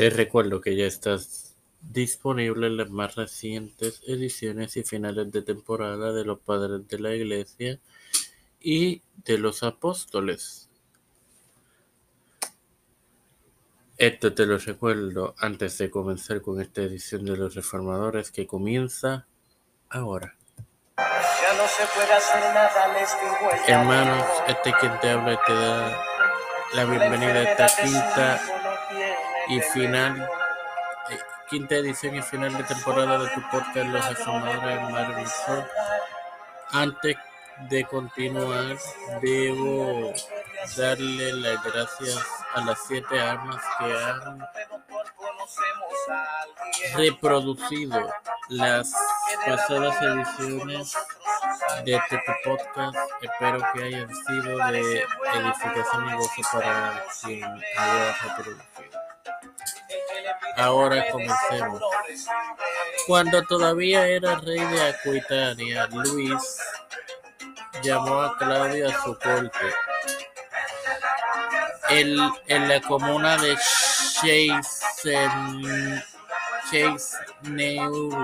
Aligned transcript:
Te 0.00 0.08
recuerdo 0.08 0.62
que 0.62 0.76
ya 0.76 0.86
estás 0.86 1.56
disponible 1.82 2.68
en 2.68 2.78
las 2.78 2.88
más 2.88 3.16
recientes 3.16 4.00
ediciones 4.06 4.78
y 4.78 4.82
finales 4.82 5.30
de 5.30 5.42
temporada 5.42 6.14
de 6.14 6.24
los 6.24 6.38
Padres 6.38 6.88
de 6.88 6.98
la 6.98 7.14
Iglesia 7.14 7.78
y 8.58 9.02
de 9.26 9.36
los 9.36 9.62
Apóstoles. 9.62 10.70
Esto 13.98 14.32
te 14.32 14.46
lo 14.46 14.56
recuerdo 14.56 15.34
antes 15.36 15.76
de 15.76 15.90
comenzar 15.90 16.40
con 16.40 16.62
esta 16.62 16.80
edición 16.80 17.26
de 17.26 17.36
los 17.36 17.54
Reformadores 17.54 18.30
que 18.30 18.46
comienza 18.46 19.26
ahora. 19.90 20.34
Ya 20.96 21.52
no 21.58 21.68
se 21.68 21.84
puede 21.94 22.10
hacer 22.14 22.40
nada, 22.54 22.94
les 22.94 23.10
digo 23.20 23.52
ella. 23.52 23.80
Hermanos, 23.80 24.26
este 24.48 24.70
es 24.70 24.76
quien 24.76 24.98
te 25.00 25.10
habla 25.10 25.38
te 25.46 25.52
da 25.52 26.04
la 26.72 26.84
bienvenida 26.86 27.34
a 27.34 27.42
esta 27.42 27.82
quinta 27.82 28.59
y 29.48 29.60
final, 29.60 30.28
eh, 31.10 31.18
quinta 31.48 31.76
edición 31.76 32.16
y 32.16 32.22
final 32.22 32.56
de 32.56 32.64
temporada 32.64 33.18
de 33.18 33.28
tu 33.30 33.40
podcast 33.50 33.88
Los 33.88 34.08
Reformadores 34.08 34.90
Maravillosos. 34.90 35.64
Antes 36.72 37.16
de 37.68 37.84
continuar, 37.84 38.76
debo 39.20 40.12
darle 40.76 41.32
las 41.32 41.64
gracias 41.64 42.26
a 42.54 42.60
las 42.64 42.78
siete 42.86 43.20
armas 43.20 43.62
que 43.78 43.92
han 43.92 44.40
reproducido 46.96 48.10
las 48.48 48.92
pasadas 49.46 50.02
ediciones 50.02 50.96
de 51.84 52.00
tu 52.08 52.16
podcast. 52.44 52.96
Espero 53.22 53.60
que 53.72 53.82
hayan 53.84 54.08
sido 54.08 54.58
de 54.68 55.04
edificación 55.34 56.08
y 56.08 56.14
gozo 56.14 56.42
para 56.52 57.04
quien 57.22 57.44
haya 57.44 58.16
reproducido. 58.22 58.79
Ahora 60.60 61.10
comencemos. 61.10 61.82
Cuando 63.06 63.42
todavía 63.44 64.06
era 64.06 64.36
rey 64.36 64.58
de 64.58 64.88
Aquitania, 64.88 65.86
Luis 65.86 66.58
llamó 67.82 68.20
a 68.20 68.36
Claudio 68.36 68.90
a 68.90 69.02
su 69.02 69.18
corte. 69.18 69.66
El, 71.88 72.20
en 72.48 72.68
la 72.68 72.80
comuna 72.82 73.38
de 73.38 73.56
Chase 74.14 75.28
Neuil. 77.42 78.14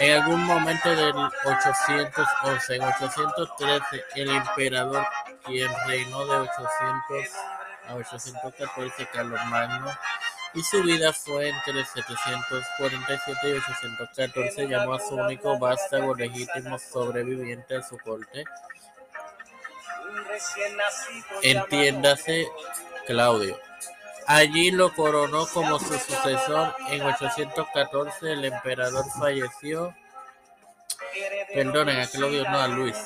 En 0.00 0.20
algún 0.20 0.44
momento 0.44 0.88
del 0.96 1.14
811, 1.44 2.74
en 2.74 2.82
813, 2.82 4.04
el 4.16 4.30
emperador, 4.30 5.06
quien 5.44 5.70
reinó 5.86 6.26
de 6.26 6.38
800 6.38 7.28
a 7.88 7.94
814, 7.94 9.06
Carlos 9.12 9.40
Magno, 9.46 9.90
y 10.54 10.62
su 10.62 10.82
vida 10.82 11.12
fue 11.12 11.48
entre 11.48 11.84
747 11.84 13.48
y 13.48 13.52
814, 13.52 14.68
llamó 14.68 14.94
a 14.94 15.00
su 15.00 15.14
único 15.14 15.58
vástago 15.58 16.14
legítimo 16.14 16.78
sobreviviente 16.78 17.76
a 17.76 17.82
su 17.82 17.98
corte, 17.98 18.44
entiéndase 21.42 22.46
Claudio. 23.06 23.58
Allí 24.26 24.70
lo 24.70 24.94
coronó 24.94 25.46
como 25.46 25.78
su 25.78 25.98
sucesor. 25.98 26.74
En 26.88 27.02
814 27.02 28.32
el 28.32 28.44
emperador 28.46 29.04
falleció. 29.18 29.94
Perdonen, 31.52 32.00
a 32.00 32.06
Claudio 32.06 32.44
no, 32.44 32.58
a 32.58 32.68
Luis. 32.68 32.96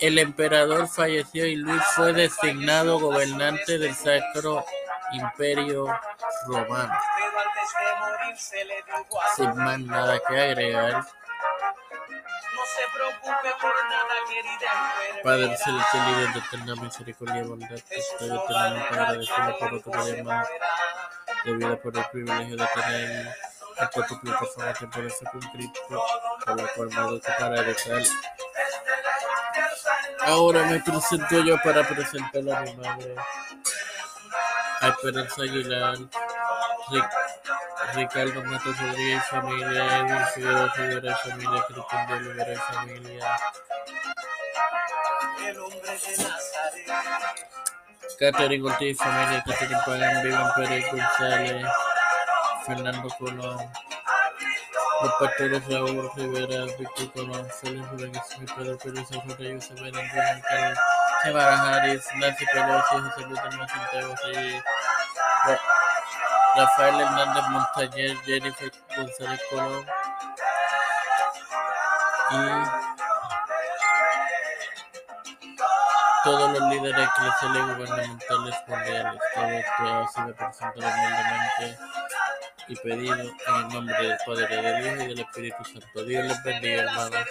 El 0.00 0.18
emperador 0.18 0.88
falleció 0.88 1.44
y 1.44 1.56
Luis 1.56 1.82
fue 1.94 2.14
designado 2.14 2.98
gobernante 2.98 3.78
del 3.78 3.94
Sacro 3.94 4.64
Imperio 5.12 5.86
Romano. 6.46 6.94
Sin 9.36 9.56
más 9.56 9.78
nada 9.80 10.18
que 10.26 10.40
agregar. 10.40 11.04
Padre 15.22 15.56
celestial 15.58 16.16
Dios 16.16 16.34
de 16.34 16.40
eterna 16.40 16.74
misericordia 16.76 17.42
y 17.42 17.46
bondad, 17.46 17.72
estoy 17.72 18.28
eternamente 18.28 18.94
agradecido 18.94 19.58
por 19.58 19.74
otro 19.74 20.04
día 20.04 20.24
más 20.24 20.48
de 21.44 21.76
por 21.76 21.96
el 21.96 22.04
privilegio 22.10 22.56
de 22.56 22.66
tener 22.74 23.28
esta 23.80 24.06
tu 24.06 24.20
plataforma 24.20 24.72
temporal 24.72 25.12
con 25.30 25.40
Cristo, 25.40 26.04
por 26.44 26.56
la 26.56 26.68
cual 26.68 26.88
me 26.88 27.20
para 27.20 27.60
educar. 27.60 28.02
Ahora 30.26 30.64
me 30.64 30.80
presento 30.80 31.40
yo 31.40 31.56
para 31.62 31.86
presentar 31.86 32.56
a 32.56 32.60
mi 32.62 32.74
madre, 32.76 33.14
a 34.80 34.88
Esperanza 34.88 35.42
Aguilar, 35.42 35.96
Rick, 36.90 37.10
Ricardo 37.94 38.44
Matos 38.44 38.78
Rodríguez 38.80 39.24
familia, 39.28 39.98
Edwin 39.98 40.26
Figueroa 40.34 40.70
Figueroa 40.72 41.16
familia, 41.16 41.64
Cristian 41.66 42.06
de 42.06 42.14
Olivera 42.14 42.60
familia. 42.60 43.36
Catherine 48.18 48.68
Ortiz, 48.68 48.98
familia, 48.98 49.42
Catherine 49.46 49.80
Pagan, 49.86 50.22
Vivian 50.22 50.54
Pérez 50.54 50.84
González, 50.92 51.66
Fernando 52.66 53.08
Colón, 53.18 53.58
los 55.02 55.12
pastores 55.14 55.66
Raúl 55.68 56.10
Rivera, 56.14 56.64
Víctor 56.78 57.12
Colón, 57.12 57.46
Félix 57.60 57.90
Rodríguez, 57.90 58.22
Pedro 58.56 58.78
Pérez, 58.78 59.08
José 59.08 59.34
Reyes, 59.38 59.64
Severa, 59.64 60.00
Antonio 60.00 60.42
Carlos, 60.48 60.78
Semana 61.22 61.74
Harris, 61.74 62.04
Nancy 62.16 62.44
Pelosi, 62.52 62.96
José 62.96 63.20
Luis 63.26 63.40
Hermano 63.40 63.66
Santiago, 63.68 64.14
Rafael 66.56 67.00
Hernández 67.00 67.44
Montañez, 67.50 68.18
Jennifer 68.24 68.72
González 68.96 69.40
Colón 69.50 69.86
y 72.32 72.34
todos 76.24 76.58
los 76.58 76.68
líderes 76.70 77.08
eclesiales 77.08 77.62
y 77.62 77.72
gubernamentales 77.72 78.54
mundiales. 78.66 79.20
Todo 79.34 79.46
esto 79.46 79.82
ha 79.82 80.08
sido 80.08 80.34
presentado 80.34 80.88
humildemente 80.88 81.78
y 82.70 82.76
pedido 82.76 83.14
en 83.14 83.20
el 83.20 83.68
nombre 83.72 83.96
del 84.00 84.16
Padre, 84.24 84.46
del 84.62 84.86
Hijo 84.86 85.02
y 85.02 85.08
del 85.08 85.18
Espíritu 85.18 85.64
Santo. 85.64 86.04
Dios 86.04 86.26
les 86.26 86.44
bendiga, 86.44 86.82
hermanos. 86.82 87.26